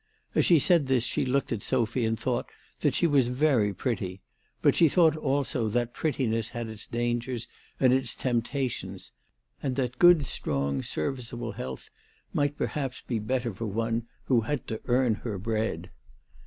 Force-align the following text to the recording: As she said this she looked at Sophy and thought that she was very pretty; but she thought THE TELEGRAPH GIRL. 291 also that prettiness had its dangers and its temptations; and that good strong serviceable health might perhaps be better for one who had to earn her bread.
As 0.33 0.45
she 0.45 0.57
said 0.57 0.87
this 0.87 1.03
she 1.03 1.25
looked 1.25 1.51
at 1.51 1.61
Sophy 1.61 2.05
and 2.07 2.19
thought 2.19 2.47
that 2.79 2.95
she 2.95 3.05
was 3.05 3.27
very 3.27 3.71
pretty; 3.71 4.19
but 4.63 4.75
she 4.75 4.89
thought 4.89 5.13
THE 5.13 5.19
TELEGRAPH 5.21 5.35
GIRL. 5.35 5.43
291 5.43 5.61
also 5.61 5.69
that 5.77 5.93
prettiness 5.93 6.49
had 6.49 6.67
its 6.69 6.87
dangers 6.87 7.47
and 7.79 7.93
its 7.93 8.15
temptations; 8.15 9.11
and 9.61 9.75
that 9.75 9.99
good 9.99 10.25
strong 10.25 10.81
serviceable 10.81 11.51
health 11.51 11.91
might 12.33 12.57
perhaps 12.57 13.01
be 13.01 13.19
better 13.19 13.53
for 13.53 13.67
one 13.67 14.07
who 14.25 14.41
had 14.41 14.65
to 14.69 14.81
earn 14.85 15.13
her 15.13 15.37
bread. 15.37 15.91